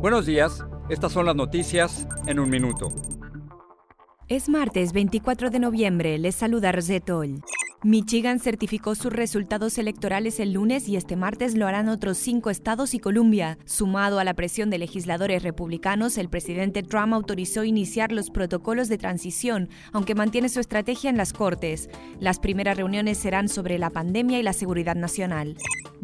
[0.00, 2.88] Buenos días, estas son las noticias en un minuto.
[4.28, 7.42] Es martes 24 de noviembre, les saluda Rosetol.
[7.84, 12.92] Michigan certificó sus resultados electorales el lunes y este martes lo harán otros cinco estados
[12.92, 13.56] y Columbia.
[13.66, 18.98] Sumado a la presión de legisladores republicanos, el presidente Trump autorizó iniciar los protocolos de
[18.98, 21.88] transición, aunque mantiene su estrategia en las Cortes.
[22.18, 25.56] Las primeras reuniones serán sobre la pandemia y la seguridad nacional.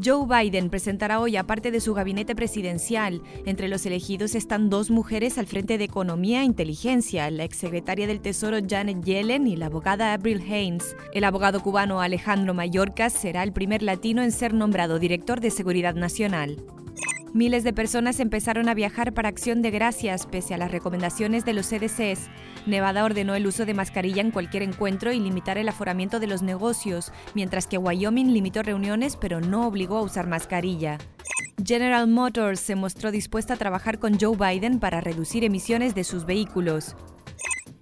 [0.02, 3.22] Joe Biden presentará hoy a parte de su gabinete presidencial.
[3.46, 8.20] Entre los elegidos están dos mujeres al frente de Economía e Inteligencia, la exsecretaria del
[8.20, 10.96] Tesoro Janet Yellen y la abogada Avril Haines.
[11.12, 15.94] El abogado cubano Alejandro Mayorkas será el primer latino en ser nombrado director de Seguridad
[15.94, 16.62] Nacional.
[17.32, 21.54] Miles de personas empezaron a viajar para acción de gracias pese a las recomendaciones de
[21.54, 22.28] los CDCs.
[22.66, 26.42] Nevada ordenó el uso de mascarilla en cualquier encuentro y limitar el aforamiento de los
[26.42, 30.98] negocios, mientras que Wyoming limitó reuniones pero no obligó a usar mascarilla.
[31.64, 36.26] General Motors se mostró dispuesta a trabajar con Joe Biden para reducir emisiones de sus
[36.26, 36.94] vehículos.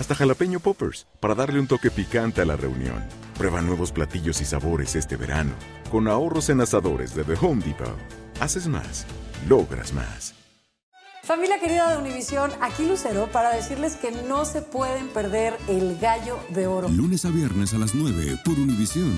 [0.00, 3.04] hasta jalapeño poppers para darle un toque picante a la reunión.
[3.36, 5.52] Prueba nuevos platillos y sabores este verano.
[5.90, 7.96] Con ahorros en asadores de The Home Depot.
[8.40, 9.06] Haces más,
[9.48, 10.34] logras más.
[11.22, 16.38] Familia querida de Univisión, aquí Lucero para decirles que no se pueden perder el gallo
[16.48, 16.88] de oro.
[16.88, 19.12] Lunes a viernes a las 9 por Univisión.